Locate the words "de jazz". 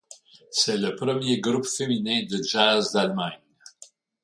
2.27-2.91